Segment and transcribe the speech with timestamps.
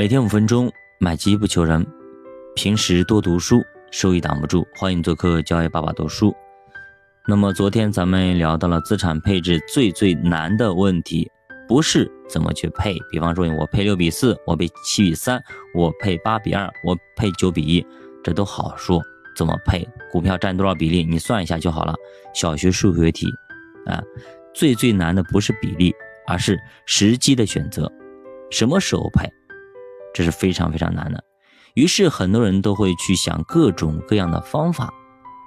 [0.00, 1.86] 每天五分钟，买基不求人。
[2.56, 4.66] 平时多读书，收益挡不住。
[4.74, 6.34] 欢迎做客教育爸爸读书。
[7.28, 11.30] 那么昨天咱们聊到了资产配置最最难的问题，
[11.68, 12.96] 不是怎么去配。
[13.10, 15.38] 比方说，我配六比四，我配七比三，
[15.74, 17.86] 我配八比二，我配九比一，
[18.24, 19.02] 这都好说。
[19.36, 19.86] 怎么配？
[20.10, 21.04] 股票占多少比例？
[21.04, 21.94] 你算一下就好了。
[22.32, 23.26] 小学数学题
[23.84, 24.02] 啊，
[24.54, 25.94] 最最难的不是比例，
[26.26, 27.92] 而是时机的选择，
[28.50, 29.30] 什么时候配？
[30.12, 31.22] 这是非常非常难的，
[31.74, 34.92] 于是很多人都会去想各种各样的方法，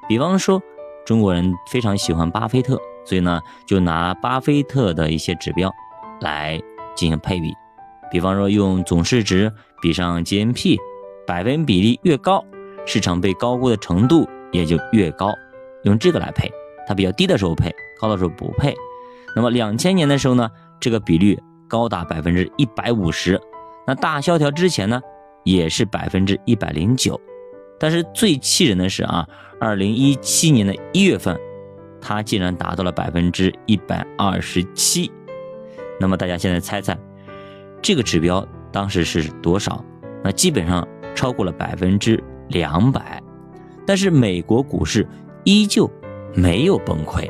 [0.08, 0.62] 比方说
[1.06, 5.70] 中国人非常喜欢巴菲特，所以呢就拿巴菲特的一些指标
[6.22, 6.62] 来
[6.96, 7.54] 进行配比，
[8.10, 10.78] 比方说用总市值比上 GNP，
[11.28, 12.44] 百分比例越高，
[12.86, 15.34] 市场被高估的程度也就越高，
[15.84, 16.50] 用这个来配，
[16.88, 18.74] 它比较低的时候配，高的时候不配。
[19.36, 20.50] 那么两千年的时候呢，
[20.80, 21.38] 这个比率
[21.68, 23.38] 高达百分之一百五十。
[23.86, 25.02] 那大萧条之前呢，
[25.44, 27.20] 也是百分之一百零九，
[27.80, 29.28] 但是最气人的是啊，
[29.60, 31.38] 二零一七年的一月份，
[32.00, 35.12] 它竟然达到了百分之一百二十七。
[36.00, 36.98] 那么大家现在猜猜，
[37.82, 39.84] 这个指标当时是多少？
[40.24, 43.22] 那基本上超过了百分之两百，
[43.86, 45.08] 但是美国股市
[45.44, 45.90] 依旧
[46.34, 47.30] 没有崩溃，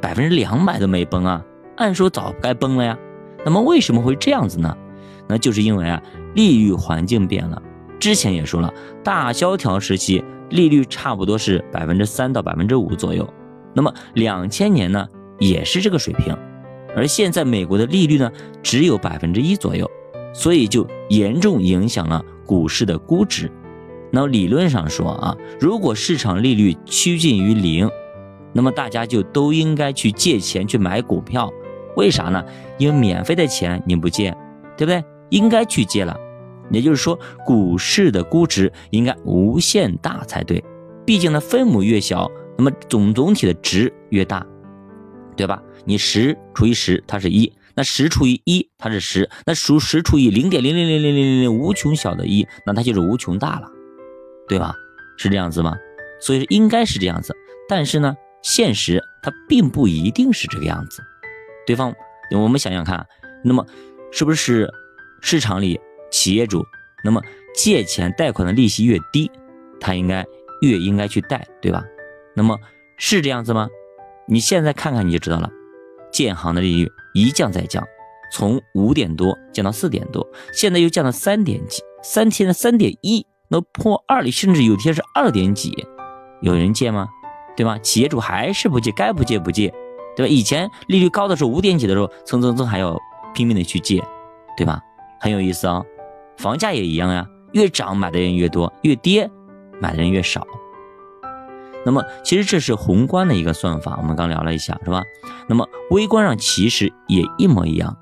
[0.00, 1.44] 百分之两百都没崩啊，
[1.76, 2.98] 按说早该崩了呀。
[3.44, 4.76] 那么为什么会这样子呢？
[5.28, 6.02] 那就是因为啊，
[6.34, 7.60] 利率环境变了。
[7.98, 8.72] 之前也说了，
[9.02, 13.28] 大萧条时期利率差不多是百分之三到百分之五左右。
[13.72, 15.08] 那么两千年呢，
[15.38, 16.36] 也是这个水平。
[16.96, 18.30] 而现在美国的利率呢，
[18.62, 19.90] 只有百分之一左右，
[20.32, 23.50] 所以就严重影响了股市的估值。
[24.12, 27.90] 那理论上说啊，如果市场利率趋近于零，
[28.52, 31.50] 那么大家就都应该去借钱去买股票。
[31.96, 32.44] 为啥呢？
[32.78, 34.30] 因为免费的钱你不借，
[34.76, 35.02] 对不对？
[35.30, 36.18] 应该去借了，
[36.70, 40.62] 也就是说，股市的估值应该无限大才对。
[41.06, 44.46] 毕竟呢，分母越小，那么总总体的值越大，
[45.36, 45.62] 对吧？
[45.84, 53.68] 你十除以十，它是一；那十除以一，它是十；那数十除以零点零零零零零零零无穷小的一，那它就是无穷大了，
[54.48, 54.74] 对吧？
[55.18, 55.76] 是这样子吗？
[56.20, 57.36] 所以应该是这样子，
[57.68, 61.02] 但是呢，现实它并不一定是这个样子。
[61.66, 61.94] 对方，
[62.30, 63.06] 我们想想看，
[63.42, 63.66] 那么
[64.10, 64.72] 是不是？
[65.26, 65.80] 市场里，
[66.10, 66.62] 企业主
[67.02, 67.18] 那么
[67.56, 69.30] 借钱贷款的利息越低，
[69.80, 70.22] 他应该
[70.60, 71.82] 越应该去贷，对吧？
[72.36, 72.58] 那么
[72.98, 73.66] 是这样子吗？
[74.28, 75.50] 你现在看看你就知道了。
[76.12, 77.82] 建行的利率一降再降，
[78.30, 85.72] 从五点多降到四点多，现在又降到三点几，三天的三点一，那破二里，甚至有天是二点几，
[86.42, 87.08] 有人借吗？
[87.56, 87.78] 对吧？
[87.78, 89.72] 企业主还是不借，该不借不借，
[90.14, 90.30] 对吧？
[90.30, 93.00] 以前利率高的时候，五点几的时候，蹭蹭蹭还要
[93.34, 94.04] 拼命的去借，
[94.54, 94.82] 对吧？
[95.20, 95.82] 很有意思啊，
[96.36, 99.30] 房价也一样呀，越涨买的人越多，越跌
[99.80, 100.46] 买的人越少。
[101.86, 105.02] 那么其实这是宏观的一个算法，我们刚聊了一下，是吧？
[105.48, 107.94] 那么微观上其实也一模一样，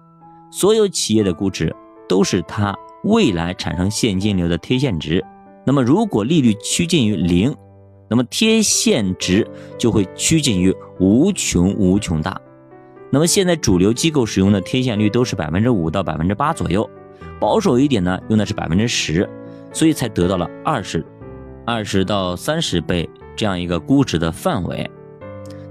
[0.53, 1.75] 所有企业的估值
[2.09, 5.25] 都是它未来产生现金流的贴现值。
[5.67, 7.55] 那么如果利率趋近于零，
[8.09, 9.49] 那么贴现值
[9.79, 12.41] 就会趋近于无穷无穷大。
[13.11, 16.89] 那么现在主流机构使用的贴现率都是百分之五到百分之八左右。
[17.41, 19.29] 保守一点呢，用的是百分之十，
[19.73, 21.05] 所以才得到了二十、
[21.67, 24.89] 二十到三十倍这样一个估值的范围。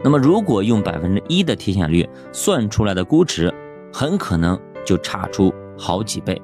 [0.04, 3.54] 那么，如果用百分之一的贴现率算出来的估值，
[3.94, 6.42] 很可能就差出好几倍。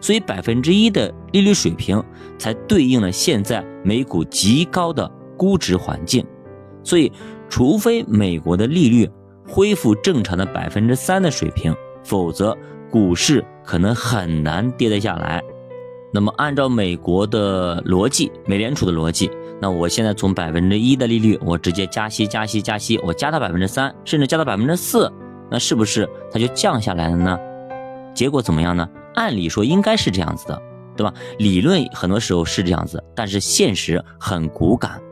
[0.00, 2.02] 所以，百分之一的利率水平
[2.38, 6.24] 才对应了现在美股极高的估值环境。
[6.82, 7.12] 所以，
[7.48, 9.08] 除非美国的利率
[9.46, 12.56] 恢复正常的百分之三的水平，否则。
[12.90, 15.42] 股市可能很难跌得下来。
[16.12, 19.30] 那么，按照美国的逻辑，美联储的逻辑，
[19.60, 25.12] 那我现在从百分之一的利率，我直接加息、加息、加息，我加到百分之三，甚至加到百分之四，
[25.50, 27.38] 那是不是它就降下来了呢？
[28.14, 28.88] 结果怎么样呢？
[29.14, 30.62] 按理说应该是这样子的，
[30.96, 31.12] 对吧？
[31.38, 35.02] 理论很多时候是这样子，但是现实很骨感，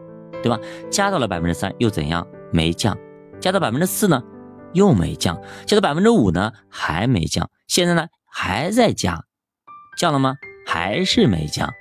[0.42, 0.58] 对吧？
[0.90, 2.26] 加到了百分之三又怎样？
[2.50, 2.96] 没降。
[3.40, 4.22] 加到百分之四呢？
[4.72, 5.38] 又没降。
[5.66, 6.50] 加到百分之五呢？
[6.70, 7.46] 还没降。
[7.66, 9.24] 现在呢还在降，
[9.98, 10.36] 降了吗？
[10.66, 11.72] 还是没降，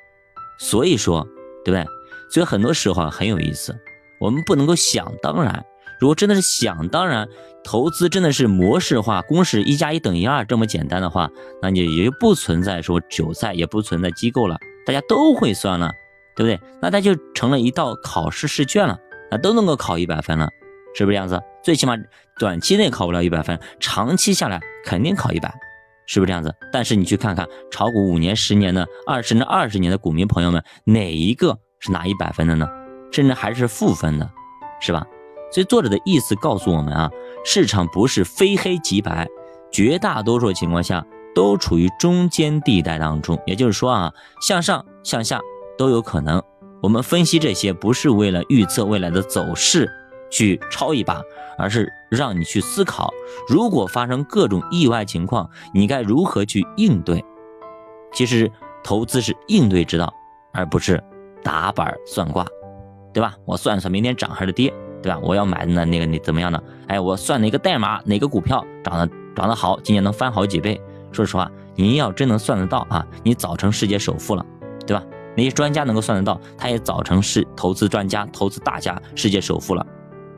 [0.60, 1.28] 所以说，
[1.64, 1.86] 对不对？
[2.30, 3.76] 所以很多时候啊很有意思，
[4.20, 5.66] 我们不能够想当然。
[6.00, 7.30] 如果真的是想当然，
[7.64, 11.30] 投资真的是模式化，公式一加一等于二这么简单的话，
[11.62, 15.94] 那你也就不存在说韭菜，也不存在机构了，大家都会算了，
[16.36, 16.60] 对不对？
[16.82, 19.00] 那它就成了一道考试试卷了，
[19.32, 20.50] 那都能够考一百分了，
[20.94, 21.42] 是不是这样子？
[21.64, 21.96] 最起码
[22.38, 25.54] 短期内考不了一百分，长期下来肯定考一百。
[26.08, 26.54] 是不是这样子？
[26.72, 32.68] 但是你去看看炒股五年、十年的、二十年、二十年的股民朋友们，哪一个是拿一百分的呢？
[33.12, 34.30] 甚至还是负分的，
[34.82, 35.06] 是吧？
[35.52, 37.10] 所以作者的意思告诉我们啊，
[37.46, 39.28] 市场不是非黑即白，
[39.72, 41.06] 绝大多数情况下
[41.36, 43.40] 都处于中间地带当中。
[43.46, 44.12] 也就是说啊，
[44.42, 45.40] 向上向下
[45.78, 46.42] 都有可能。
[46.82, 49.90] 我们分析这些不是为了预测未来的走势
[50.34, 51.22] 去抄一把，
[51.60, 53.14] 而是让你去思考，
[53.48, 57.24] 如果发生各种意外情况，你该如何去应对。
[58.12, 58.52] 其实
[58.84, 60.12] 投资是应对之道，
[60.52, 61.02] 而不是
[61.44, 62.44] 打板算卦，
[63.14, 63.36] 对吧？
[63.46, 65.20] 我算算明天涨还是跌，对吧？
[65.22, 66.60] 我要买的那那个你怎么样呢？
[66.88, 70.82] 哎，我算哪个代码，哪个股票涨得涨得好，今年能翻好几倍。
[71.12, 74.44] 说实话，你要真能算得到啊，你早成世界首富了，
[74.88, 75.04] 对吧？
[75.36, 79.84] 那些专家能够算得到，他也早成是投资专家、投资大家、世界首富了，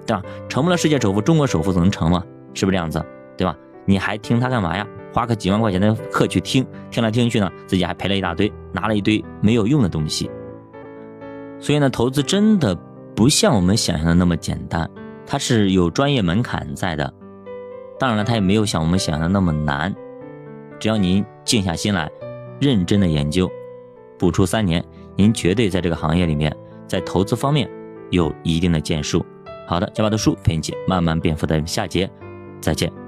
[0.06, 0.22] 对吧？
[0.48, 2.24] 成不了世界首富，中国首富能成吗？
[2.54, 3.04] 是不是这样子？
[3.38, 3.56] 对吧？
[3.86, 4.86] 你还听他干嘛呀？
[5.13, 10.30] 花个几万块钱的课去听，听来听去呢，自己还赔了一大堆，拿了一堆没有用的东西。
[11.60, 12.75] 所以呢，投资真的
[13.16, 14.90] 不像我们想象的那么简单，
[15.25, 17.13] 它是有专业门槛在的。
[17.98, 19.96] 当然了，它也没有像我们想象的那么难。
[20.80, 22.12] 只要您静下心来，
[22.60, 23.50] 认真的研究。
[24.19, 24.84] 不出三年，
[25.16, 26.54] 您绝对在这个行业里面，
[26.88, 27.69] 在投资方面
[28.10, 29.25] 有一定的建树。
[29.68, 32.10] 好的，加把的书陪你一起慢慢变富的下节
[32.62, 33.05] 再见。